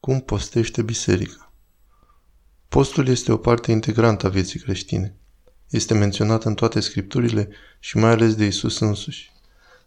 Cum 0.00 0.20
postește 0.20 0.82
biserica? 0.82 1.52
Postul 2.68 3.08
este 3.08 3.32
o 3.32 3.36
parte 3.36 3.70
integrantă 3.70 4.26
a 4.26 4.28
vieții 4.28 4.60
creștine. 4.60 5.14
Este 5.68 5.94
menționat 5.94 6.44
în 6.44 6.54
toate 6.54 6.80
scripturile 6.80 7.48
și 7.78 7.96
mai 7.96 8.10
ales 8.10 8.34
de 8.34 8.44
Isus 8.44 8.78
însuși. 8.78 9.32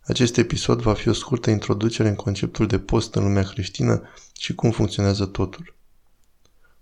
Acest 0.04 0.38
episod 0.38 0.82
va 0.82 0.94
fi 0.94 1.10
o 1.10 1.14
scurtă 1.14 1.50
introducere 1.50 2.10
în 2.10 2.16
conceptul 2.16 2.68
de 2.68 2.80
post 2.80 3.16
în 3.16 3.24
lumea 3.24 3.44
creștină 3.44 4.02
și 4.38 4.56
cum 4.56 4.72
funcționează 4.72 5.26
totul. 5.26 5.76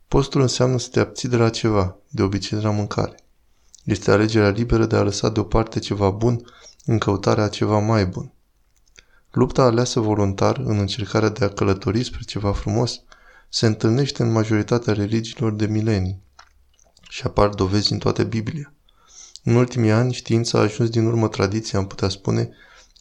Postul 0.07 0.41
înseamnă 0.41 0.77
să 0.77 0.89
te 0.89 0.99
abții 0.99 1.29
de 1.29 1.35
la 1.35 1.49
ceva, 1.49 1.97
de 2.09 2.21
obicei 2.21 2.57
de 2.57 2.63
la 2.63 2.71
mâncare. 2.71 3.15
Este 3.83 4.11
alegerea 4.11 4.49
liberă 4.49 4.85
de 4.85 4.95
a 4.95 5.03
lăsa 5.03 5.29
deoparte 5.29 5.79
ceva 5.79 6.09
bun 6.09 6.45
în 6.85 6.97
căutarea 6.97 7.43
a 7.43 7.49
ceva 7.49 7.79
mai 7.79 8.05
bun. 8.05 8.31
Lupta 9.31 9.63
aleasă 9.63 9.99
voluntar 9.99 10.57
în 10.57 10.79
încercarea 10.79 11.29
de 11.29 11.45
a 11.45 11.49
călători 11.49 12.03
spre 12.03 12.21
ceva 12.25 12.53
frumos 12.53 13.03
se 13.53 13.65
întâlnește 13.65 14.23
în 14.23 14.31
majoritatea 14.31 14.93
religiilor 14.93 15.53
de 15.53 15.65
milenii 15.65 16.21
și 17.09 17.23
apar 17.25 17.49
dovezi 17.49 17.91
în 17.91 17.97
toată 17.97 18.23
Biblia. 18.23 18.73
În 19.43 19.55
ultimii 19.55 19.91
ani, 19.91 20.13
știința 20.13 20.57
a 20.57 20.61
ajuns 20.61 20.89
din 20.89 21.05
urmă 21.05 21.27
tradiția, 21.27 21.79
am 21.79 21.87
putea 21.87 22.09
spune, 22.09 22.49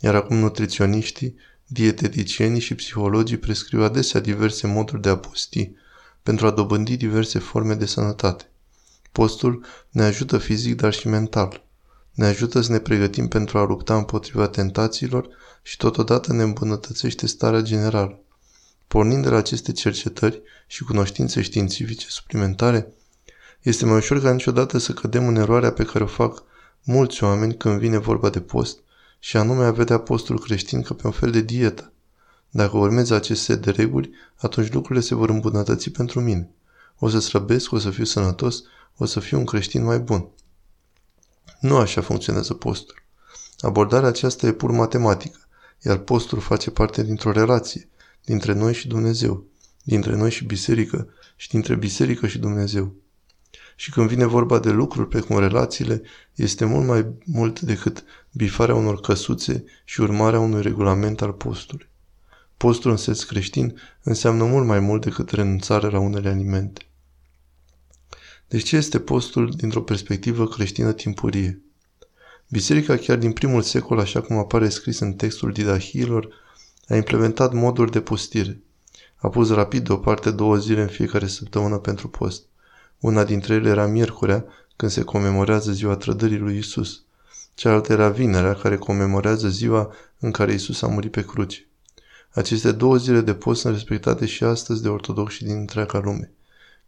iar 0.00 0.14
acum 0.14 0.36
nutriționiștii, 0.36 1.34
dieteticienii 1.66 2.60
și 2.60 2.74
psihologii 2.74 3.36
prescriu 3.36 3.82
adesea 3.82 4.20
diverse 4.20 4.66
moduri 4.66 5.02
de 5.02 5.08
a 5.08 5.16
posti 5.16 5.72
pentru 6.22 6.46
a 6.46 6.50
dobândi 6.50 6.96
diverse 6.96 7.38
forme 7.38 7.74
de 7.74 7.86
sănătate. 7.86 8.50
Postul 9.12 9.64
ne 9.91 10.02
ajută 10.02 10.38
fizic, 10.38 10.74
dar 10.77 10.92
și 10.92 11.08
mental. 11.08 11.64
Ne 12.12 12.27
ajută 12.27 12.60
să 12.60 12.72
ne 12.72 12.78
pregătim 12.78 13.28
pentru 13.28 13.58
a 13.58 13.64
lupta 13.64 13.96
împotriva 13.96 14.48
tentațiilor 14.48 15.28
și 15.62 15.77
totodată 15.77 16.32
ne 16.32 16.42
îmbunătățește 16.42 17.27
starea 17.27 17.60
generală. 17.60 18.24
Pornind 18.92 19.22
de 19.22 19.28
la 19.28 19.36
aceste 19.36 19.72
cercetări 19.72 20.42
și 20.66 20.84
cunoștințe 20.84 21.42
științifice 21.42 22.06
suplimentare, 22.08 22.92
este 23.62 23.84
mai 23.84 23.97
ușor 23.97 24.20
ca 24.22 24.32
niciodată 24.32 24.78
să 24.78 24.92
cădem 24.92 25.27
în 25.27 25.36
eroarea 25.36 25.72
pe 25.72 25.84
care 25.84 26.05
o 26.05 26.06
fac 26.06 26.42
mulți 26.82 27.24
oameni 27.24 27.56
când 27.56 27.78
vine 27.78 27.98
vorba 27.98 28.30
de 28.30 28.41
post 28.41 28.78
și 29.19 29.36
anume 29.36 29.64
a 29.64 29.70
vedea 29.70 29.98
postul 29.98 30.38
creștin 30.38 30.82
ca 30.82 30.94
pe 30.94 31.06
un 31.06 31.12
fel 31.12 31.30
de 31.30 31.41
dietă. 31.41 31.92
Dacă 32.48 32.77
urmez 32.77 33.10
acest 33.10 33.42
set 33.42 33.62
de 33.62 33.70
reguli, 33.70 34.10
atunci 34.36 34.72
lucrurile 34.72 35.04
se 35.04 35.14
vor 35.14 35.28
îmbunătăți 35.28 35.91
pentru 35.91 36.20
mine. 36.20 36.50
O 36.98 37.08
să 37.08 37.19
slăbesc, 37.19 37.72
o 37.72 37.78
să 37.78 37.91
fiu 37.91 38.04
sănătos, 38.04 38.62
o 38.97 39.04
să 39.04 39.20
fiu 39.20 39.38
un 39.38 39.44
creștin 39.44 39.84
mai 39.84 39.98
bun. 39.98 40.28
Nu 41.60 41.77
așa 41.77 42.00
funcționează 42.00 42.54
postul. 42.54 43.02
Abordarea 43.58 44.08
aceasta 44.08 44.47
e 44.47 44.52
pur 44.52 44.70
matematică, 44.70 45.38
iar 45.82 45.97
postul 45.97 46.41
face 46.41 46.70
parte 46.70 47.02
dintr-o 47.02 47.32
relație, 47.32 47.89
dintre 48.24 48.52
noi 48.52 48.74
și 48.74 48.88
Dumnezeu, 48.88 49.44
dintre 49.82 50.16
noi 50.16 50.30
și 50.30 50.44
biserică 50.44 51.08
și 51.36 51.48
dintre 51.48 51.74
biserică 51.74 52.26
și 52.26 52.38
Dumnezeu. 52.38 52.94
Și 53.76 53.90
când 53.90 54.08
vine 54.08 54.24
vorba 54.24 54.58
de 54.58 54.70
lucruri 54.70 55.08
precum 55.08 55.38
relațiile, 55.38 56.02
este 56.34 56.64
mult 56.64 56.86
mai 56.86 57.06
mult 57.24 57.60
decât 57.60 58.04
bifarea 58.32 58.74
unor 58.74 59.00
căsuțe 59.00 59.64
și 59.84 60.00
urmarea 60.00 60.38
unui 60.38 60.62
regulament 60.62 61.22
al 61.22 61.32
postului. 61.32 61.88
Postul 62.56 62.91
în 62.91 62.96
sens 62.96 63.24
creștin 63.24 63.80
înseamnă 64.02 64.44
mult 64.44 64.66
mai 64.66 64.80
mult 64.80 65.04
decât 65.04 65.30
renunțarea 65.30 65.88
la 65.88 65.98
unele 65.98 66.28
alimente. 66.28 66.84
Deci 68.48 68.62
ce 68.62 68.76
este 68.76 68.98
postul 68.98 69.50
dintr-o 69.56 69.82
perspectivă 69.82 70.48
creștină 70.48 70.92
timpurie? 70.92 71.62
Biserica 72.48 72.96
chiar 72.96 73.18
din 73.18 73.32
primul 73.32 73.62
secol, 73.62 73.98
așa 73.98 74.20
cum 74.20 74.36
apare 74.36 74.68
scris 74.68 74.98
în 74.98 75.12
textul 75.12 75.52
didahiilor, 75.52 76.28
a 76.91 76.96
implementat 76.96 77.52
moduri 77.52 77.91
de 77.91 78.00
postire. 78.00 78.60
A 79.16 79.28
pus 79.28 79.50
rapid 79.50 79.84
deoparte 79.84 80.30
două 80.30 80.56
zile 80.56 80.80
în 80.80 80.88
fiecare 80.88 81.27
săptămână 81.27 81.78
pentru 81.78 82.08
post. 82.08 82.42
Una 83.00 83.24
dintre 83.24 83.55
ele 83.55 83.69
era 83.69 83.86
miercurea, 83.86 84.44
când 84.77 84.91
se 84.91 85.02
comemorează 85.02 85.72
ziua 85.72 85.97
trădării 85.97 86.38
lui 86.38 86.56
Isus. 86.56 87.02
Cealaltă 87.55 87.92
era 87.92 88.09
vinerea, 88.09 88.54
care 88.54 88.76
comemorează 88.76 89.48
ziua 89.48 89.94
în 90.19 90.31
care 90.31 90.53
Isus 90.53 90.82
a 90.82 90.87
murit 90.87 91.10
pe 91.10 91.25
cruce. 91.25 91.66
Aceste 92.31 92.72
două 92.72 92.97
zile 92.97 93.20
de 93.20 93.34
post 93.34 93.60
sunt 93.60 93.75
respectate 93.75 94.26
și 94.26 94.44
astăzi 94.44 94.82
de 94.82 94.88
ortodoxi 94.88 95.44
din 95.44 95.56
întreaga 95.56 95.98
lume. 95.98 96.31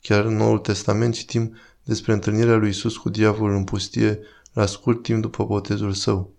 Chiar 0.00 0.24
în 0.24 0.36
Noul 0.36 0.58
Testament 0.58 1.14
citim 1.14 1.56
despre 1.84 2.12
întâlnirea 2.12 2.56
lui 2.56 2.68
Isus 2.68 2.96
cu 2.96 3.08
diavolul 3.08 3.56
în 3.56 3.64
pustie 3.64 4.18
la 4.52 4.66
scurt 4.66 5.02
timp 5.02 5.22
după 5.22 5.44
botezul 5.44 5.92
său. 5.92 6.32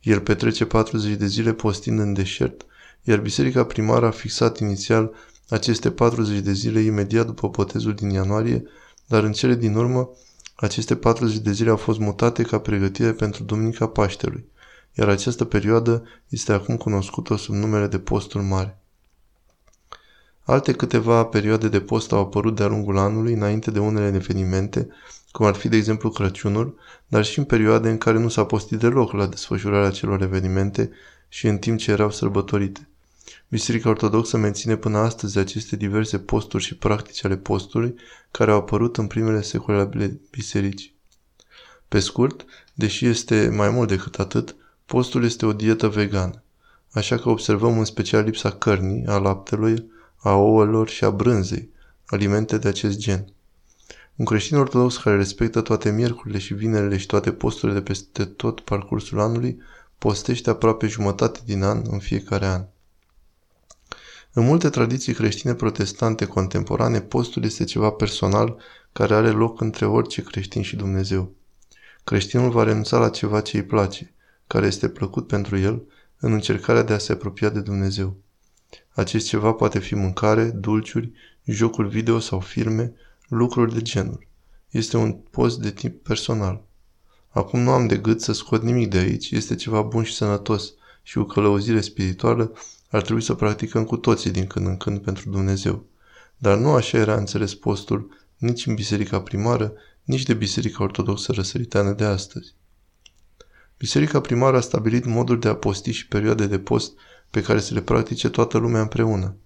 El 0.00 0.20
petrece 0.20 0.64
40 0.64 1.16
de 1.16 1.26
zile 1.26 1.52
postind 1.52 1.98
în 1.98 2.12
deșert, 2.12 2.66
iar 3.02 3.20
biserica 3.20 3.64
primară 3.64 4.06
a 4.06 4.10
fixat 4.10 4.58
inițial 4.58 5.12
aceste 5.48 5.90
40 5.90 6.38
de 6.38 6.52
zile 6.52 6.80
imediat 6.80 7.26
după 7.26 7.48
botezul 7.48 7.94
din 7.94 8.10
ianuarie, 8.10 8.62
dar 9.06 9.22
în 9.22 9.32
cele 9.32 9.54
din 9.54 9.74
urmă, 9.74 10.10
aceste 10.54 10.96
40 10.96 11.38
de 11.38 11.52
zile 11.52 11.70
au 11.70 11.76
fost 11.76 11.98
mutate 11.98 12.42
ca 12.42 12.58
pregătire 12.58 13.12
pentru 13.12 13.42
Duminica 13.42 13.86
Paștelui, 13.86 14.44
iar 14.92 15.08
această 15.08 15.44
perioadă 15.44 16.02
este 16.28 16.52
acum 16.52 16.76
cunoscută 16.76 17.36
sub 17.36 17.54
numele 17.54 17.86
de 17.86 17.98
Postul 17.98 18.42
Mare. 18.42 18.76
Alte 20.44 20.72
câteva 20.72 21.24
perioade 21.24 21.68
de 21.68 21.80
post 21.80 22.12
au 22.12 22.18
apărut 22.18 22.56
de-a 22.56 22.66
lungul 22.66 22.98
anului, 22.98 23.32
înainte 23.32 23.70
de 23.70 23.78
unele 23.78 24.16
evenimente, 24.16 24.88
cum 25.30 25.46
ar 25.46 25.54
fi, 25.54 25.68
de 25.68 25.76
exemplu, 25.76 26.10
Crăciunul, 26.10 26.78
dar 27.06 27.24
și 27.24 27.38
în 27.38 27.44
perioade 27.44 27.90
în 27.90 27.98
care 27.98 28.18
nu 28.18 28.28
s-a 28.28 28.44
postit 28.44 28.78
deloc 28.78 29.12
la 29.12 29.26
desfășurarea 29.26 29.90
celor 29.90 30.22
evenimente 30.22 30.90
și 31.28 31.46
în 31.46 31.58
timp 31.58 31.78
ce 31.78 31.90
erau 31.90 32.10
sărbătorite. 32.10 32.88
Biserica 33.48 33.88
Ortodoxă 33.88 34.36
menține 34.36 34.76
până 34.76 34.98
astăzi 34.98 35.38
aceste 35.38 35.76
diverse 35.76 36.18
posturi 36.18 36.62
și 36.62 36.76
practici 36.76 37.24
ale 37.24 37.36
postului 37.36 37.94
care 38.30 38.50
au 38.50 38.56
apărut 38.56 38.96
în 38.96 39.06
primele 39.06 39.42
secole 39.42 39.78
ale 39.78 40.20
bisericii. 40.30 40.94
Pe 41.88 41.98
scurt, 41.98 42.44
deși 42.74 43.06
este 43.06 43.48
mai 43.48 43.70
mult 43.70 43.88
decât 43.88 44.18
atât, 44.18 44.56
postul 44.86 45.24
este 45.24 45.46
o 45.46 45.52
dietă 45.52 45.88
vegană, 45.88 46.42
așa 46.90 47.16
că 47.18 47.28
observăm 47.28 47.78
în 47.78 47.84
special 47.84 48.24
lipsa 48.24 48.50
cărnii, 48.50 49.06
a 49.06 49.16
laptelui, 49.18 49.90
a 50.16 50.34
ouălor 50.34 50.88
și 50.88 51.04
a 51.04 51.10
brânzei, 51.10 51.68
alimente 52.06 52.58
de 52.58 52.68
acest 52.68 52.98
gen. 52.98 53.26
Un 54.16 54.24
creștin 54.24 54.56
ortodox 54.56 54.96
care 54.96 55.16
respectă 55.16 55.60
toate 55.60 55.90
miercurile 55.90 56.38
și 56.38 56.54
vinerile 56.54 56.96
și 56.96 57.06
toate 57.06 57.32
posturile 57.32 57.78
de 57.78 57.84
peste 57.84 58.24
tot 58.24 58.60
parcursul 58.60 59.20
anului, 59.20 59.60
postește 59.98 60.50
aproape 60.50 60.86
jumătate 60.86 61.40
din 61.44 61.62
an 61.62 61.82
în 61.90 61.98
fiecare 61.98 62.46
an. 62.46 62.64
În 64.34 64.44
multe 64.44 64.68
tradiții 64.70 65.14
creștine 65.14 65.54
protestante 65.54 66.26
contemporane, 66.26 67.00
postul 67.00 67.44
este 67.44 67.64
ceva 67.64 67.90
personal 67.90 68.60
care 68.92 69.14
are 69.14 69.30
loc 69.30 69.60
între 69.60 69.86
orice 69.86 70.22
creștin 70.22 70.62
și 70.62 70.76
Dumnezeu. 70.76 71.34
Creștinul 72.04 72.50
va 72.50 72.62
renunța 72.62 72.98
la 72.98 73.08
ceva 73.08 73.40
ce 73.40 73.56
îi 73.56 73.64
place, 73.64 74.14
care 74.46 74.66
este 74.66 74.88
plăcut 74.88 75.26
pentru 75.26 75.58
el, 75.58 75.82
în 76.18 76.32
încercarea 76.32 76.82
de 76.82 76.92
a 76.92 76.98
se 76.98 77.12
apropia 77.12 77.48
de 77.48 77.60
Dumnezeu. 77.60 78.16
Acest 78.90 79.26
ceva 79.26 79.52
poate 79.52 79.78
fi 79.78 79.94
mâncare, 79.94 80.44
dulciuri, 80.44 81.12
jocuri 81.44 81.88
video 81.88 82.18
sau 82.18 82.40
filme, 82.40 82.92
lucruri 83.28 83.74
de 83.74 83.82
genul. 83.82 84.26
Este 84.70 84.96
un 84.96 85.12
post 85.12 85.60
de 85.60 85.70
tip 85.70 86.02
personal. 86.02 86.64
Acum 87.28 87.60
nu 87.60 87.70
am 87.70 87.86
de 87.86 87.96
gât 87.96 88.20
să 88.20 88.32
scot 88.32 88.62
nimic 88.62 88.90
de 88.90 88.98
aici, 88.98 89.30
este 89.30 89.54
ceva 89.54 89.82
bun 89.82 90.02
și 90.02 90.14
sănătos 90.14 90.74
și 91.02 91.18
o 91.18 91.24
călăuzire 91.24 91.80
spirituală 91.80 92.52
ar 92.92 93.02
trebui 93.02 93.22
să 93.22 93.34
practicăm 93.34 93.84
cu 93.84 93.96
toții 93.96 94.30
din 94.30 94.46
când 94.46 94.66
în 94.66 94.76
când 94.76 95.00
pentru 95.00 95.30
Dumnezeu. 95.30 95.84
Dar 96.36 96.58
nu 96.58 96.72
așa 96.72 96.98
era 96.98 97.16
înțeles 97.16 97.54
postul 97.54 98.10
nici 98.36 98.66
în 98.66 98.74
biserica 98.74 99.20
primară, 99.20 99.72
nici 100.02 100.22
de 100.22 100.34
biserica 100.34 100.82
ortodoxă 100.82 101.32
răsăriteană 101.32 101.92
de 101.92 102.04
astăzi. 102.04 102.54
Biserica 103.78 104.20
primară 104.20 104.56
a 104.56 104.60
stabilit 104.60 105.04
moduri 105.04 105.40
de 105.40 105.48
a 105.48 105.56
posti 105.56 105.90
și 105.90 106.08
perioade 106.08 106.46
de 106.46 106.58
post 106.58 106.92
pe 107.30 107.42
care 107.42 107.60
să 107.60 107.74
le 107.74 107.82
practice 107.82 108.28
toată 108.28 108.58
lumea 108.58 108.80
împreună. 108.80 109.36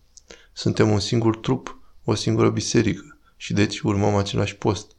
Suntem 0.52 0.90
un 0.90 1.00
singur 1.00 1.36
trup, 1.36 1.80
o 2.04 2.14
singură 2.14 2.50
biserică 2.50 3.18
și 3.36 3.52
deci 3.52 3.80
urmăm 3.80 4.14
același 4.14 4.56
post. 4.56 4.90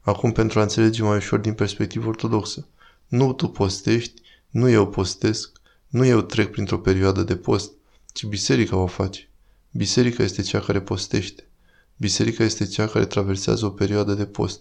Acum 0.00 0.32
pentru 0.32 0.58
a 0.58 0.62
înțelege 0.62 1.02
mai 1.02 1.16
ușor 1.16 1.38
din 1.38 1.54
perspectivă 1.54 2.08
ortodoxă. 2.08 2.68
Nu 3.06 3.32
tu 3.32 3.48
postești, 3.48 4.22
nu 4.50 4.68
eu 4.68 4.88
postesc, 4.88 5.60
nu 5.88 6.04
eu 6.04 6.22
trec 6.22 6.50
printr-o 6.50 6.78
perioadă 6.78 7.22
de 7.22 7.36
post, 7.36 7.72
ci 8.12 8.24
biserica 8.24 8.76
o 8.76 8.86
face. 8.86 9.28
Biserica 9.70 10.22
este 10.22 10.42
cea 10.42 10.60
care 10.60 10.80
postește. 10.80 11.48
Biserica 11.96 12.44
este 12.44 12.66
cea 12.66 12.86
care 12.86 13.06
traversează 13.06 13.66
o 13.66 13.70
perioadă 13.70 14.14
de 14.14 14.26
post. 14.26 14.60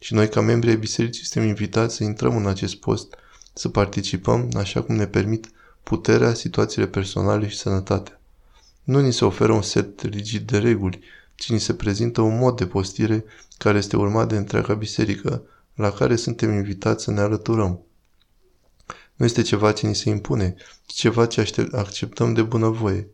Și 0.00 0.14
noi, 0.14 0.28
ca 0.28 0.40
membri 0.40 0.70
ai 0.70 0.76
bisericii, 0.76 1.24
suntem 1.24 1.48
invitați 1.48 1.94
să 1.94 2.04
intrăm 2.04 2.36
în 2.36 2.46
acest 2.46 2.74
post, 2.76 3.14
să 3.52 3.68
participăm 3.68 4.50
așa 4.56 4.82
cum 4.82 4.94
ne 4.94 5.06
permit 5.06 5.50
puterea, 5.82 6.34
situațiile 6.34 6.86
personale 6.86 7.48
și 7.48 7.56
sănătatea. 7.56 8.20
Nu 8.84 9.00
ni 9.00 9.12
se 9.12 9.24
oferă 9.24 9.52
un 9.52 9.62
set 9.62 10.00
rigid 10.00 10.50
de 10.50 10.58
reguli, 10.58 11.00
ci 11.34 11.50
ni 11.50 11.60
se 11.60 11.74
prezintă 11.74 12.20
un 12.20 12.38
mod 12.38 12.56
de 12.56 12.66
postire 12.66 13.24
care 13.58 13.78
este 13.78 13.96
urmat 13.96 14.28
de 14.28 14.36
întreaga 14.36 14.74
biserică, 14.74 15.42
la 15.74 15.90
care 15.90 16.16
suntem 16.16 16.52
invitați 16.52 17.04
să 17.04 17.10
ne 17.10 17.20
alăturăm. 17.20 17.80
Nu 19.18 19.24
este 19.24 19.42
ceva 19.42 19.72
ce 19.72 19.86
ni 19.86 19.94
se 19.94 20.08
impune, 20.08 20.54
ci 20.86 20.94
ceva 20.94 21.26
ce 21.26 21.68
acceptăm 21.72 22.32
de 22.32 22.42
bunăvoie. 22.42 23.08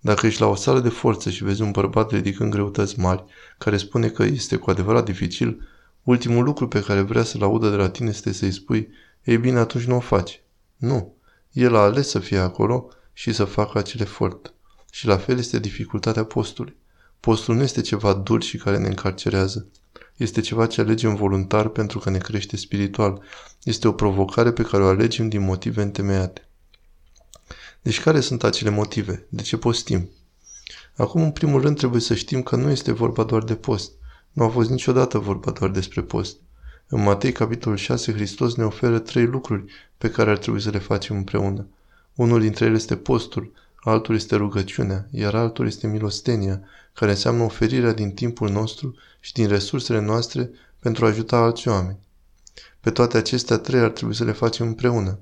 Dacă 0.00 0.26
ești 0.26 0.40
la 0.40 0.46
o 0.46 0.54
sală 0.54 0.80
de 0.80 0.88
forță 0.88 1.30
și 1.30 1.44
vezi 1.44 1.62
un 1.62 1.70
bărbat 1.70 2.10
ridicând 2.10 2.52
greutăți 2.52 2.98
mari, 2.98 3.24
care 3.58 3.76
spune 3.76 4.08
că 4.08 4.22
este 4.22 4.56
cu 4.56 4.70
adevărat 4.70 5.04
dificil, 5.04 5.68
ultimul 6.02 6.44
lucru 6.44 6.68
pe 6.68 6.80
care 6.80 7.00
vrea 7.00 7.22
să-l 7.22 7.42
audă 7.42 7.70
de 7.70 7.76
la 7.76 7.90
tine 7.90 8.08
este 8.08 8.32
să-i 8.32 8.52
spui, 8.52 8.88
ei 9.24 9.38
bine, 9.38 9.58
atunci 9.58 9.84
nu 9.84 9.96
o 9.96 10.00
faci. 10.00 10.42
Nu. 10.76 11.14
El 11.52 11.74
a 11.74 11.80
ales 11.80 12.08
să 12.08 12.18
fie 12.18 12.38
acolo 12.38 12.88
și 13.12 13.32
să 13.32 13.44
facă 13.44 13.78
acel 13.78 14.00
efort. 14.00 14.54
Și 14.90 15.06
la 15.06 15.16
fel 15.16 15.38
este 15.38 15.58
dificultatea 15.58 16.24
postului. 16.24 16.76
Postul 17.20 17.54
nu 17.54 17.62
este 17.62 17.80
ceva 17.80 18.12
dur 18.12 18.42
și 18.42 18.56
care 18.56 18.78
ne 18.78 18.88
încarcerează. 18.88 19.66
Este 20.16 20.40
ceva 20.40 20.66
ce 20.66 20.80
alegem 20.80 21.14
voluntar 21.14 21.68
pentru 21.68 21.98
că 21.98 22.10
ne 22.10 22.18
crește 22.18 22.56
spiritual. 22.56 23.22
Este 23.62 23.88
o 23.88 23.92
provocare 23.92 24.52
pe 24.52 24.62
care 24.62 24.82
o 24.82 24.86
alegem 24.86 25.28
din 25.28 25.40
motive 25.40 25.82
întemeiate. 25.82 26.48
Deci 27.82 28.00
care 28.00 28.20
sunt 28.20 28.44
acele 28.44 28.70
motive? 28.70 29.26
De 29.28 29.42
ce 29.42 29.56
postim? 29.56 30.08
Acum, 30.96 31.22
în 31.22 31.30
primul 31.30 31.60
rând, 31.60 31.76
trebuie 31.76 32.00
să 32.00 32.14
știm 32.14 32.42
că 32.42 32.56
nu 32.56 32.70
este 32.70 32.92
vorba 32.92 33.24
doar 33.24 33.44
de 33.44 33.54
post. 33.54 33.92
Nu 34.32 34.44
a 34.44 34.48
fost 34.48 34.70
niciodată 34.70 35.18
vorba 35.18 35.50
doar 35.50 35.70
despre 35.70 36.02
post. 36.02 36.36
În 36.88 37.02
Matei, 37.02 37.32
capitolul 37.32 37.76
6, 37.76 38.12
Hristos 38.12 38.54
ne 38.54 38.64
oferă 38.64 38.98
trei 38.98 39.26
lucruri 39.26 39.64
pe 39.98 40.10
care 40.10 40.30
ar 40.30 40.38
trebui 40.38 40.60
să 40.60 40.70
le 40.70 40.78
facem 40.78 41.16
împreună. 41.16 41.66
Unul 42.14 42.40
dintre 42.40 42.64
ele 42.64 42.76
este 42.76 42.96
postul, 42.96 43.52
altul 43.80 44.14
este 44.14 44.36
rugăciunea, 44.36 45.08
iar 45.10 45.34
altul 45.34 45.66
este 45.66 45.86
milostenia, 45.86 46.60
care 46.92 47.10
înseamnă 47.10 47.42
oferirea 47.42 47.92
din 47.92 48.10
timpul 48.10 48.50
nostru 48.50 48.94
și 49.20 49.32
din 49.32 49.48
resursele 49.48 50.00
noastre 50.00 50.50
pentru 50.78 51.04
a 51.04 51.08
ajuta 51.08 51.36
alți 51.36 51.68
oameni. 51.68 51.98
Pe 52.80 52.90
toate 52.90 53.16
acestea 53.16 53.58
trei 53.58 53.80
ar 53.80 53.90
trebui 53.90 54.14
să 54.14 54.24
le 54.24 54.32
facem 54.32 54.66
împreună. 54.66 55.18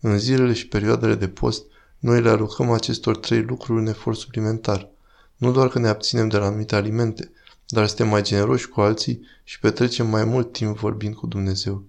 În 0.00 0.18
zilele 0.18 0.52
și 0.52 0.68
perioadele 0.68 1.14
de 1.14 1.28
post, 1.28 1.64
noi 1.98 2.20
le 2.20 2.28
alocăm 2.28 2.70
acestor 2.70 3.16
trei 3.16 3.42
lucruri 3.42 3.80
un 3.80 3.86
efort 3.86 4.16
suplimentar. 4.16 4.88
Nu 5.36 5.52
doar 5.52 5.68
că 5.68 5.78
ne 5.78 5.88
abținem 5.88 6.28
de 6.28 6.36
la 6.36 6.46
anumite 6.46 6.74
alimente, 6.74 7.30
dar 7.66 7.86
suntem 7.86 8.08
mai 8.08 8.22
generoși 8.22 8.68
cu 8.68 8.80
alții 8.80 9.26
și 9.44 9.58
petrecem 9.58 10.06
mai 10.06 10.24
mult 10.24 10.52
timp 10.52 10.78
vorbind 10.78 11.14
cu 11.14 11.26
Dumnezeu. 11.26 11.84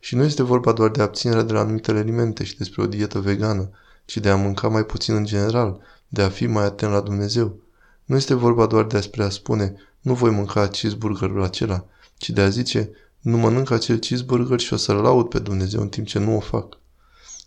Și 0.00 0.14
nu 0.14 0.24
este 0.24 0.42
vorba 0.42 0.72
doar 0.72 0.90
de 0.90 1.02
abținerea 1.02 1.42
de 1.42 1.52
la 1.52 1.60
anumite 1.60 1.90
alimente 1.90 2.44
și 2.44 2.56
despre 2.56 2.82
o 2.82 2.86
dietă 2.86 3.18
vegană, 3.18 3.70
ci 4.06 4.16
de 4.16 4.28
a 4.28 4.36
mânca 4.36 4.68
mai 4.68 4.84
puțin 4.84 5.14
în 5.14 5.24
general, 5.24 5.80
de 6.08 6.22
a 6.22 6.28
fi 6.28 6.46
mai 6.46 6.64
atent 6.64 6.92
la 6.92 7.00
Dumnezeu. 7.00 7.58
Nu 8.04 8.16
este 8.16 8.34
vorba 8.34 8.66
doar 8.66 8.84
despre 8.84 9.22
a 9.22 9.28
spune, 9.28 9.74
nu 10.00 10.14
voi 10.14 10.30
mânca 10.30 10.68
cheeseburgerul 10.68 11.42
acela, 11.42 11.86
ci 12.16 12.30
de 12.30 12.40
a 12.40 12.48
zice, 12.48 12.90
nu 13.20 13.36
mănânc 13.36 13.70
acel 13.70 13.98
cheeseburger 13.98 14.60
și 14.60 14.72
o 14.72 14.76
să-L 14.76 14.96
laud 14.96 15.28
pe 15.28 15.38
Dumnezeu 15.38 15.80
în 15.80 15.88
timp 15.88 16.06
ce 16.06 16.18
nu 16.18 16.36
o 16.36 16.40
fac. 16.40 16.78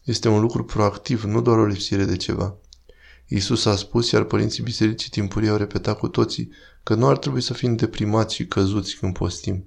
Este 0.04 0.28
un 0.28 0.42
lucru 0.42 0.64
proactiv, 0.64 1.24
nu 1.24 1.42
doar 1.42 1.58
o 1.58 1.66
lipsire 1.66 2.06
de 2.06 2.16
ceva. 2.16 2.58
Iisus 3.28 3.66
a 3.66 3.76
spus, 3.76 4.12
iar 4.12 4.24
părinții 4.24 4.64
bisericii 4.64 5.10
timpurii 5.10 5.50
au 5.50 5.58
repetat 5.58 5.98
cu 5.98 6.08
toții, 6.08 6.50
că 6.84 6.96
nu 6.96 7.08
ar 7.08 7.18
trebui 7.18 7.42
să 7.42 7.54
fim 7.54 7.76
deprimați 7.76 8.36
și 8.36 8.48
căzuți 8.48 8.96
când 8.96 9.14
postim. 9.14 9.66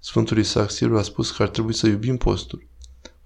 Sfântul 0.00 0.38
Isaac 0.38 0.70
Sirul 0.70 0.98
a 0.98 1.02
spus 1.02 1.30
că 1.30 1.42
ar 1.42 1.48
trebui 1.48 1.74
să 1.74 1.86
iubim 1.86 2.16
postul. 2.16 2.67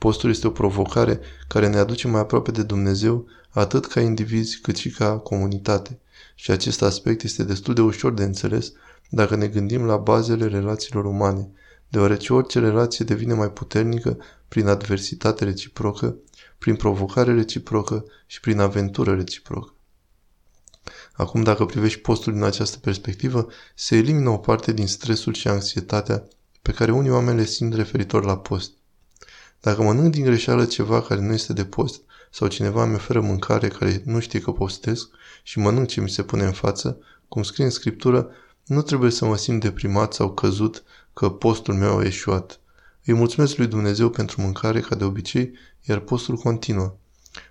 Postul 0.02 0.30
este 0.30 0.46
o 0.46 0.50
provocare 0.50 1.20
care 1.48 1.68
ne 1.68 1.78
aduce 1.78 2.08
mai 2.08 2.20
aproape 2.20 2.50
de 2.50 2.62
Dumnezeu, 2.62 3.26
atât 3.50 3.86
ca 3.86 4.00
indivizi 4.00 4.58
cât 4.60 4.76
și 4.76 4.90
ca 4.90 5.18
comunitate. 5.18 5.98
Și 6.34 6.50
acest 6.50 6.82
aspect 6.82 7.22
este 7.22 7.44
destul 7.44 7.74
de 7.74 7.80
ușor 7.80 8.12
de 8.12 8.22
înțeles 8.22 8.72
dacă 9.10 9.36
ne 9.36 9.46
gândim 9.46 9.84
la 9.84 9.96
bazele 9.96 10.46
relațiilor 10.46 11.04
umane, 11.04 11.50
deoarece 11.88 12.32
orice 12.32 12.58
relație 12.58 13.04
devine 13.04 13.34
mai 13.34 13.50
puternică 13.50 14.18
prin 14.48 14.66
adversitate 14.66 15.44
reciprocă, 15.44 16.16
prin 16.58 16.76
provocare 16.76 17.34
reciprocă 17.34 18.04
și 18.26 18.40
prin 18.40 18.60
aventură 18.60 19.14
reciprocă. 19.14 19.74
Acum, 21.12 21.42
dacă 21.42 21.64
privești 21.64 22.00
postul 22.00 22.32
din 22.32 22.42
această 22.42 22.78
perspectivă, 22.78 23.46
se 23.74 23.96
elimină 23.96 24.30
o 24.30 24.38
parte 24.38 24.72
din 24.72 24.86
stresul 24.86 25.32
și 25.32 25.48
anxietatea 25.48 26.28
pe 26.62 26.72
care 26.72 26.92
unii 26.92 27.10
oameni 27.10 27.38
le 27.38 27.44
simt 27.44 27.74
referitor 27.74 28.24
la 28.24 28.38
post. 28.38 28.72
Dacă 29.62 29.82
mănânc 29.82 30.12
din 30.12 30.24
greșeală 30.24 30.64
ceva 30.64 31.02
care 31.02 31.20
nu 31.20 31.32
este 31.32 31.52
de 31.52 31.64
post 31.64 32.02
sau 32.30 32.48
cineva 32.48 32.84
mi 32.84 32.94
oferă 32.94 33.20
mâncare 33.20 33.68
care 33.68 34.02
nu 34.04 34.20
știe 34.20 34.40
că 34.40 34.50
postesc 34.50 35.08
și 35.42 35.58
mănânc 35.58 35.88
ce 35.88 36.00
mi 36.00 36.08
se 36.08 36.22
pune 36.22 36.44
în 36.44 36.52
față, 36.52 36.98
cum 37.28 37.42
scrie 37.42 37.64
în 37.64 37.70
scriptură, 37.70 38.30
nu 38.66 38.82
trebuie 38.82 39.10
să 39.10 39.24
mă 39.24 39.36
simt 39.36 39.60
deprimat 39.60 40.12
sau 40.12 40.32
căzut 40.32 40.82
că 41.12 41.30
postul 41.30 41.74
meu 41.74 41.98
a 41.98 42.04
eșuat. 42.04 42.60
Îi 43.04 43.14
mulțumesc 43.14 43.56
lui 43.56 43.66
Dumnezeu 43.66 44.10
pentru 44.10 44.40
mâncare 44.40 44.80
ca 44.80 44.94
de 44.94 45.04
obicei, 45.04 45.52
iar 45.82 45.98
postul 45.98 46.36
continuă. 46.36 46.96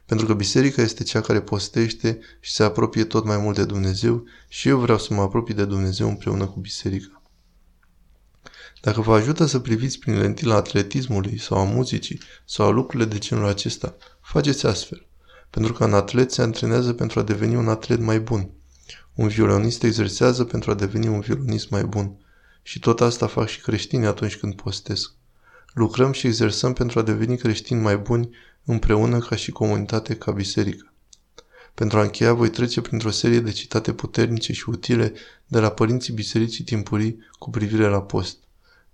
Pentru 0.05 0.25
că 0.25 0.33
biserica 0.33 0.81
este 0.81 1.03
cea 1.03 1.21
care 1.21 1.41
postește 1.41 2.19
și 2.39 2.51
se 2.51 2.63
apropie 2.63 3.03
tot 3.03 3.25
mai 3.25 3.37
mult 3.37 3.55
de 3.55 3.65
Dumnezeu 3.65 4.23
și 4.47 4.67
eu 4.67 4.79
vreau 4.79 4.97
să 4.97 5.13
mă 5.13 5.21
apropii 5.21 5.53
de 5.55 5.65
Dumnezeu 5.65 6.07
împreună 6.07 6.45
cu 6.45 6.59
biserica. 6.59 7.20
Dacă 8.81 9.01
vă 9.01 9.13
ajută 9.13 9.45
să 9.45 9.59
priviți 9.59 9.99
prin 9.99 10.17
lentila 10.17 10.55
atletismului 10.55 11.39
sau 11.39 11.57
a 11.57 11.63
muzicii 11.63 12.21
sau 12.45 12.65
a 12.67 12.69
lucrurile 12.69 13.09
de 13.09 13.17
genul 13.17 13.45
acesta, 13.45 13.95
faceți 14.21 14.65
astfel. 14.65 15.05
Pentru 15.49 15.73
că 15.73 15.83
un 15.85 15.93
atlet 15.93 16.31
se 16.31 16.41
antrenează 16.41 16.93
pentru 16.93 17.19
a 17.19 17.23
deveni 17.23 17.55
un 17.55 17.67
atlet 17.67 17.99
mai 17.99 18.19
bun. 18.19 18.49
Un 19.13 19.27
violonist 19.27 19.83
exersează 19.83 20.43
pentru 20.43 20.71
a 20.71 20.73
deveni 20.73 21.07
un 21.07 21.19
violonist 21.19 21.69
mai 21.69 21.83
bun. 21.83 22.15
Și 22.61 22.79
tot 22.79 23.01
asta 23.01 23.27
fac 23.27 23.47
și 23.47 23.61
creștinii 23.61 24.07
atunci 24.07 24.37
când 24.37 24.55
postesc. 24.55 25.11
Lucrăm 25.73 26.11
și 26.11 26.27
exersăm 26.27 26.73
pentru 26.73 26.99
a 26.99 27.01
deveni 27.01 27.37
creștini 27.37 27.81
mai 27.81 27.97
buni 27.97 28.29
împreună 28.65 29.19
ca 29.19 29.35
și 29.35 29.51
comunitate 29.51 30.15
ca 30.15 30.31
biserică. 30.31 30.93
Pentru 31.73 31.97
a 31.97 32.01
încheia, 32.01 32.33
voi 32.33 32.49
trece 32.49 32.81
printr-o 32.81 33.09
serie 33.09 33.39
de 33.39 33.51
citate 33.51 33.93
puternice 33.93 34.53
și 34.53 34.69
utile 34.69 35.13
de 35.47 35.59
la 35.59 35.69
părinții 35.69 36.13
bisericii 36.13 36.63
timpurii 36.63 37.17
cu 37.39 37.49
privire 37.49 37.87
la 37.87 38.01
post. 38.01 38.37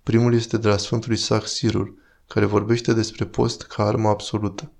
Primul 0.08 0.34
este 0.34 0.56
de 0.56 0.68
la 0.68 0.76
Sfântul 0.76 1.12
Isaac 1.12 1.46
Sirul, 1.46 1.98
care 2.26 2.44
vorbește 2.44 2.92
despre 2.92 3.24
post 3.24 3.62
ca 3.62 3.84
armă 3.84 4.08
absolută. 4.08 4.70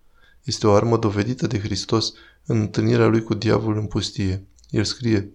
Este 0.43 0.67
o 0.67 0.73
armă 0.73 0.97
dovedită 0.97 1.47
de 1.47 1.59
Hristos 1.59 2.13
în 2.47 2.61
întâlnirea 2.61 3.07
lui 3.07 3.23
cu 3.23 3.35
diavolul 3.35 3.79
în 3.79 3.87
pustie. 3.87 4.47
El 4.71 4.85
scrie, 4.85 5.33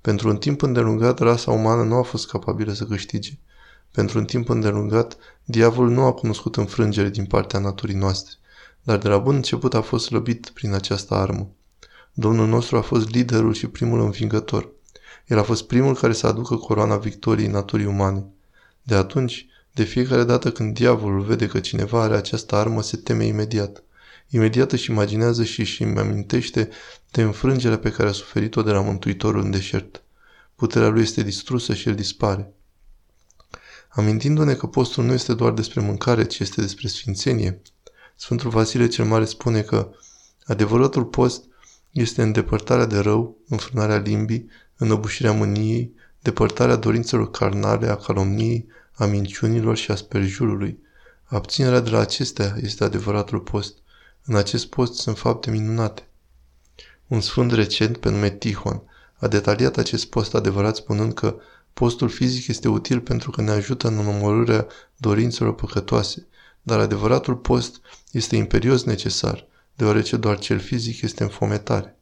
pentru 0.00 0.28
un 0.28 0.36
timp 0.36 0.62
îndelungat, 0.62 1.18
rasa 1.18 1.50
umană 1.50 1.82
nu 1.82 1.94
a 1.94 2.02
fost 2.02 2.28
capabilă 2.28 2.72
să 2.72 2.84
câștige. 2.84 3.38
Pentru 3.90 4.18
un 4.18 4.24
timp 4.24 4.48
îndelungat, 4.48 5.16
diavolul 5.44 5.90
nu 5.90 6.02
a 6.02 6.12
cunoscut 6.12 6.56
înfrângere 6.56 7.08
din 7.08 7.24
partea 7.24 7.58
naturii 7.58 7.96
noastre, 7.96 8.34
dar 8.82 8.98
de 8.98 9.08
la 9.08 9.18
bun 9.18 9.34
început 9.34 9.74
a 9.74 9.80
fost 9.80 10.04
slăbit 10.04 10.50
prin 10.54 10.72
această 10.72 11.14
armă. 11.14 11.50
Domnul 12.12 12.46
nostru 12.46 12.76
a 12.76 12.80
fost 12.80 13.08
liderul 13.08 13.52
și 13.52 13.66
primul 13.66 14.00
învingător. 14.00 14.70
El 15.26 15.38
a 15.38 15.42
fost 15.42 15.66
primul 15.66 15.94
care 15.94 16.12
să 16.12 16.26
aducă 16.26 16.56
coroana 16.56 16.96
victoriei 16.96 17.48
naturii 17.48 17.86
umane. 17.86 18.26
De 18.86 18.94
atunci, 18.94 19.46
de 19.72 19.84
fiecare 19.84 20.24
dată 20.24 20.52
când 20.52 20.74
diavolul 20.74 21.20
vede 21.20 21.46
că 21.46 21.60
cineva 21.60 22.02
are 22.02 22.16
această 22.16 22.54
armă, 22.54 22.82
se 22.82 22.96
teme 22.96 23.24
imediat. 23.24 23.82
Imediat 24.28 24.72
își 24.72 24.90
imaginează 24.90 25.44
și 25.44 25.60
își 25.60 25.82
amintește 25.82 26.68
de 27.10 27.22
înfrângerea 27.22 27.78
pe 27.78 27.90
care 27.90 28.08
a 28.08 28.12
suferit-o 28.12 28.62
de 28.62 28.70
la 28.70 28.80
Mântuitorul 28.80 29.40
în 29.40 29.50
deșert. 29.50 30.02
Puterea 30.54 30.88
lui 30.88 31.02
este 31.02 31.22
distrusă 31.22 31.74
și 31.74 31.88
el 31.88 31.94
dispare. 31.94 32.52
Amintindu-ne 33.88 34.54
că 34.54 34.66
postul 34.66 35.04
nu 35.04 35.12
este 35.12 35.34
doar 35.34 35.52
despre 35.52 35.80
mâncare, 35.80 36.24
ci 36.24 36.38
este 36.38 36.60
despre 36.60 36.88
sfințenie, 36.88 37.60
Sfântul 38.18 38.50
Vasile 38.50 38.88
cel 38.88 39.04
Mare 39.04 39.24
spune 39.24 39.62
că 39.62 39.90
adevăratul 40.44 41.04
post 41.04 41.44
este 41.90 42.22
îndepărtarea 42.22 42.86
de 42.86 42.98
rău, 42.98 43.36
înfrânarea 43.48 43.96
limbii, 43.96 44.48
înăbușirea 44.76 45.32
mâniei, 45.32 45.94
depărtarea 46.26 46.76
dorințelor 46.76 47.30
carnale, 47.30 47.88
a 47.88 47.96
calomniei, 47.96 48.66
a 48.92 49.04
minciunilor 49.04 49.76
și 49.76 49.90
a 49.90 49.94
sperjurului. 49.94 50.78
Abținerea 51.24 51.80
de 51.80 51.90
la 51.90 51.98
acestea 51.98 52.56
este 52.60 52.84
adevăratul 52.84 53.40
post. 53.40 53.76
În 54.24 54.36
acest 54.36 54.66
post 54.66 54.94
sunt 54.94 55.18
fapte 55.18 55.50
minunate. 55.50 56.08
Un 57.06 57.20
sfânt 57.20 57.52
recent, 57.52 57.96
pe 57.96 58.10
nume 58.10 58.30
Tihon, 58.30 58.82
a 59.16 59.28
detaliat 59.28 59.76
acest 59.76 60.06
post 60.06 60.34
adevărat 60.34 60.76
spunând 60.76 61.12
că 61.12 61.36
postul 61.72 62.08
fizic 62.08 62.46
este 62.46 62.68
util 62.68 63.00
pentru 63.00 63.30
că 63.30 63.42
ne 63.42 63.50
ajută 63.50 63.88
în 63.88 63.98
omorârea 63.98 64.66
dorințelor 64.96 65.54
păcătoase, 65.54 66.26
dar 66.62 66.78
adevăratul 66.78 67.36
post 67.36 67.80
este 68.10 68.36
imperios 68.36 68.84
necesar, 68.84 69.46
deoarece 69.76 70.16
doar 70.16 70.38
cel 70.38 70.58
fizic 70.58 71.02
este 71.02 71.22
în 71.22 71.28
fometare. 71.28 71.95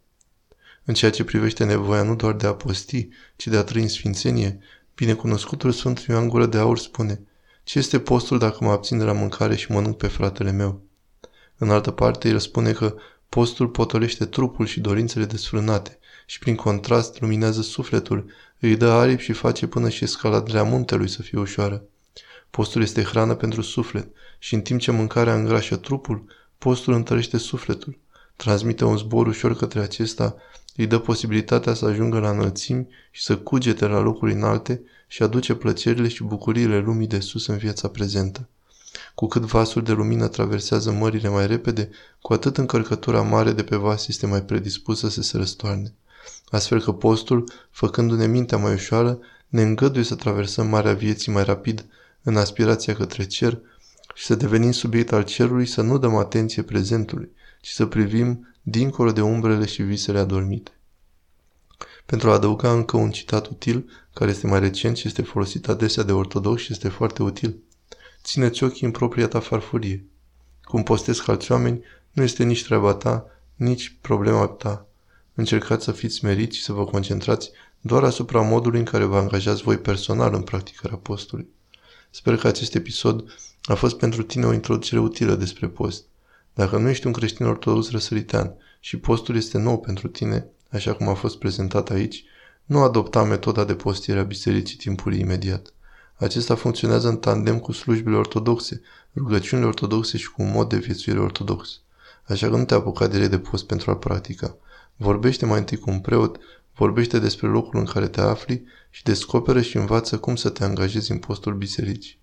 În 0.85 0.95
ceea 0.95 1.11
ce 1.11 1.25
privește 1.25 1.65
nevoia 1.65 2.03
nu 2.03 2.15
doar 2.15 2.35
de 2.35 2.47
a 2.47 2.55
posti, 2.55 3.09
ci 3.37 3.47
de 3.47 3.57
a 3.57 3.63
trăi 3.65 3.83
în 3.83 3.89
sfințenie, 3.89 4.59
binecunoscutul 4.95 5.73
Sfânt 5.73 5.99
Ioan 6.09 6.29
Gură 6.29 6.47
de 6.47 6.59
Aur 6.59 6.79
spune 6.79 7.21
Ce 7.63 7.79
este 7.79 7.99
postul 8.01 8.39
dacă 8.39 8.65
mă 8.65 8.71
abțin 8.71 8.99
de 8.99 9.05
la 9.05 9.13
mâncare 9.13 9.57
și 9.57 9.73
mănânc 9.73 9.97
pe 9.97 10.07
fratele 10.07 10.51
meu? 10.51 10.83
În 11.57 11.71
altă 11.71 11.91
parte, 11.91 12.29
el 12.29 12.39
spune 12.39 12.73
că 12.73 12.95
postul 13.29 13.69
potolește 13.69 14.25
trupul 14.25 14.67
și 14.67 14.81
dorințele 14.81 15.25
desfrânate 15.25 15.99
și 16.27 16.39
prin 16.39 16.55
contrast 16.55 17.21
luminează 17.21 17.63
sufletul, 17.63 18.31
îi 18.59 18.77
dă 18.77 18.91
aripi 18.91 19.23
și 19.23 19.33
face 19.33 19.67
până 19.67 19.89
și 19.89 20.05
escaladarea 20.05 20.63
muntelui 20.63 21.09
să 21.09 21.23
fie 21.23 21.39
ușoară. 21.39 21.85
Postul 22.51 22.83
este 22.83 23.03
hrană 23.03 23.35
pentru 23.35 23.63
suflet 23.63 24.09
și 24.39 24.55
în 24.55 24.61
timp 24.61 24.81
ce 24.81 24.91
mâncarea 24.91 25.35
îngrașă 25.35 25.77
trupul, 25.77 26.25
postul 26.59 26.93
întărește 26.93 27.37
sufletul. 27.37 27.99
Transmite 28.37 28.85
un 28.85 28.97
zbor 28.97 29.27
ușor 29.27 29.57
către 29.57 29.81
acesta, 29.81 30.37
îi 30.77 30.87
dă 30.87 30.99
posibilitatea 30.99 31.75
să 31.75 31.85
ajungă 31.85 32.19
la 32.19 32.31
înălțimi 32.31 32.87
și 33.11 33.23
să 33.23 33.37
cugete 33.37 33.87
la 33.87 34.01
locuri 34.01 34.33
înalte 34.33 34.83
și 35.07 35.23
aduce 35.23 35.55
plăcerile 35.55 36.09
și 36.09 36.23
bucuriile 36.23 36.79
lumii 36.79 37.07
de 37.07 37.21
sus 37.21 37.47
în 37.47 37.57
viața 37.57 37.89
prezentă. 37.89 38.49
Cu 39.15 39.27
cât 39.27 39.43
vasul 39.43 39.83
de 39.83 39.93
lumină 39.93 40.29
traversează 40.29 40.93
mările 40.93 41.29
mai 41.29 41.47
repede, 41.47 41.91
cu 42.21 42.33
atât 42.33 42.57
încărcătura 42.57 43.23
mare 43.23 43.53
de 43.53 43.63
pe 43.63 43.77
vas 43.77 44.09
este 44.09 44.27
mai 44.27 44.43
predispusă 44.43 45.09
să 45.09 45.23
se 45.23 45.37
răstoarne. 45.37 45.93
Astfel 46.49 46.83
că 46.83 46.93
postul, 46.93 47.45
făcându-ne 47.71 48.27
mintea 48.27 48.59
mai 48.59 48.73
ușoară, 48.73 49.19
ne 49.49 49.63
îngăduie 49.63 50.05
să 50.05 50.15
traversăm 50.15 50.67
marea 50.69 50.93
vieții 50.93 51.33
mai 51.33 51.45
rapid 51.45 51.87
în 52.23 52.37
aspirația 52.37 52.95
către 52.95 53.27
cer 53.27 53.61
și 54.15 54.25
să 54.25 54.35
devenim 54.35 54.71
subiect 54.71 55.13
al 55.13 55.25
cerului, 55.25 55.67
să 55.67 55.83
nu 55.83 55.99
dăm 55.99 56.15
atenție 56.17 56.63
prezentului, 56.63 57.31
ci 57.65 57.71
să 57.71 57.87
privim 57.87 58.55
dincolo 58.63 59.13
de 59.13 59.21
umbrele 59.21 59.67
și 59.67 59.83
visele 59.83 60.19
adormite. 60.19 60.71
Pentru 62.07 62.31
a 62.31 62.33
adăuga 62.33 62.73
încă 62.73 62.97
un 62.97 63.11
citat 63.11 63.47
util, 63.47 63.91
care 64.13 64.31
este 64.31 64.47
mai 64.47 64.61
recent 64.61 64.97
și 64.97 65.07
este 65.07 65.23
folosit 65.23 65.69
adesea 65.69 66.03
de 66.03 66.13
ortodox 66.13 66.63
și 66.63 66.73
este 66.73 66.89
foarte 66.89 67.23
util. 67.23 67.57
Țineți 68.23 68.65
ochii 68.65 68.87
în 68.87 68.93
propria 68.93 69.29
ta 69.29 69.41
farfurie. 69.41 70.05
Cum 70.63 70.83
postesc 70.83 71.29
alți 71.29 71.53
oameni, 71.53 71.85
nu 72.13 72.23
este 72.23 72.45
nici 72.45 72.65
treaba 72.65 72.95
ta, 72.95 73.27
nici 73.55 73.97
problema 74.01 74.47
ta. 74.47 74.87
Încercați 75.35 75.85
să 75.85 75.93
fiți 75.93 76.25
meriți 76.25 76.57
și 76.57 76.63
să 76.63 76.73
vă 76.73 76.85
concentrați 76.85 77.51
doar 77.81 78.05
asupra 78.05 78.41
modului 78.41 78.79
în 78.79 78.85
care 78.85 79.05
vă 79.05 79.17
angajați 79.17 79.63
voi 79.63 79.79
personal 79.79 80.35
în 80.35 80.43
practicarea 80.43 80.97
postului. 80.97 81.49
Sper 82.11 82.37
că 82.37 82.47
acest 82.47 82.75
episod 82.75 83.25
a 83.63 83.75
fost 83.75 83.97
pentru 83.97 84.23
tine 84.23 84.47
o 84.47 84.53
introducere 84.53 85.01
utilă 85.01 85.35
despre 85.35 85.69
post. 85.69 86.05
Dacă 86.55 86.79
nu 86.79 86.89
ești 86.89 87.07
un 87.07 87.13
creștin 87.13 87.47
ortodox 87.47 87.91
răsăritean 87.91 88.55
și 88.81 88.97
postul 88.97 89.37
este 89.37 89.59
nou 89.59 89.81
pentru 89.81 90.09
tine, 90.09 90.47
așa 90.71 90.95
cum 90.95 91.09
a 91.09 91.15
fost 91.15 91.39
prezentat 91.39 91.91
aici, 91.91 92.25
nu 92.65 92.83
adopta 92.83 93.23
metoda 93.23 93.65
de 93.65 93.75
postire 93.75 94.19
a 94.19 94.23
bisericii 94.23 94.77
timpului 94.77 95.21
imediat. 95.21 95.73
Acesta 96.15 96.55
funcționează 96.55 97.09
în 97.09 97.17
tandem 97.17 97.59
cu 97.59 97.73
slujbile 97.73 98.17
ortodoxe, 98.17 98.81
rugăciunile 99.15 99.67
ortodoxe 99.69 100.17
și 100.17 100.31
cu 100.31 100.43
un 100.43 100.51
mod 100.51 100.69
de 100.69 100.77
viețuire 100.77 101.21
ortodox. 101.21 101.81
Așa 102.25 102.49
că 102.49 102.57
nu 102.57 102.65
te 102.65 102.75
apuca 102.75 103.07
direct 103.07 103.31
de 103.31 103.39
post 103.39 103.67
pentru 103.67 103.91
a 103.91 103.97
practica. 103.97 104.57
Vorbește 104.97 105.47
mai 105.47 105.59
întâi 105.59 105.79
cu 105.79 105.91
un 105.91 106.01
preot, 106.01 106.39
vorbește 106.75 107.19
despre 107.19 107.47
locul 107.47 107.79
în 107.79 107.85
care 107.85 108.09
te 108.09 108.21
afli 108.21 108.65
și 108.91 109.03
descoperă 109.03 109.61
și 109.61 109.77
învață 109.77 110.19
cum 110.19 110.37
să 110.37 110.49
te 110.49 110.65
angajezi 110.65 111.11
în 111.11 111.19
postul 111.19 111.55
bisericii. 111.55 112.23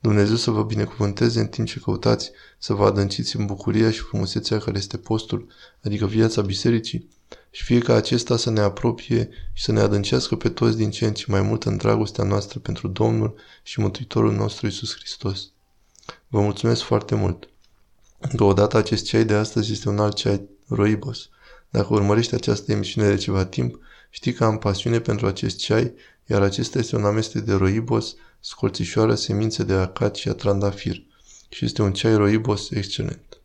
Dumnezeu 0.00 0.36
să 0.36 0.50
vă 0.50 0.62
binecuvânteze 0.62 1.40
în 1.40 1.46
timp 1.46 1.66
ce 1.66 1.80
căutați 1.80 2.30
să 2.58 2.72
vă 2.72 2.84
adânciți 2.84 3.36
în 3.36 3.46
bucuria 3.46 3.90
și 3.90 4.00
frumusețea 4.00 4.58
care 4.58 4.78
este 4.78 4.96
postul, 4.96 5.46
adică 5.84 6.06
viața 6.06 6.42
bisericii, 6.42 7.08
și 7.50 7.64
fie 7.64 7.78
ca 7.78 7.94
acesta 7.94 8.36
să 8.36 8.50
ne 8.50 8.60
apropie 8.60 9.28
și 9.52 9.64
să 9.64 9.72
ne 9.72 9.80
adâncească 9.80 10.36
pe 10.36 10.48
toți 10.48 10.76
din 10.76 10.90
ce 10.90 11.06
în 11.06 11.14
ce 11.14 11.24
mai 11.28 11.42
mult 11.42 11.64
în 11.64 11.76
dragostea 11.76 12.24
noastră 12.24 12.58
pentru 12.58 12.88
Domnul 12.88 13.34
și 13.62 13.80
Mântuitorul 13.80 14.32
nostru 14.32 14.66
Isus 14.66 14.94
Hristos. 14.96 15.50
Vă 16.28 16.40
mulțumesc 16.40 16.82
foarte 16.82 17.14
mult! 17.14 17.48
Deodată 18.32 18.76
acest 18.76 19.04
ceai 19.04 19.24
de 19.24 19.34
astăzi 19.34 19.72
este 19.72 19.88
un 19.88 19.98
alt 19.98 20.14
ceai 20.14 20.48
roibos. 20.66 21.28
Dacă 21.70 21.94
urmărești 21.94 22.34
această 22.34 22.72
emisiune 22.72 23.08
de 23.08 23.16
ceva 23.16 23.44
timp, 23.44 23.78
știi 24.10 24.32
că 24.32 24.44
am 24.44 24.58
pasiune 24.58 25.00
pentru 25.00 25.26
acest 25.26 25.58
ceai, 25.58 25.94
iar 26.26 26.42
acesta 26.42 26.78
este 26.78 26.96
un 26.96 27.04
amestec 27.04 27.42
de 27.42 27.54
roibos, 27.54 28.14
scorțișoară, 28.40 29.14
semințe 29.14 29.62
de 29.62 29.72
acacia, 29.72 30.32
trandafir 30.32 31.02
și 31.48 31.64
este 31.64 31.82
un 31.82 31.92
ceai 31.92 32.16
roibos 32.16 32.70
excelent. 32.70 33.37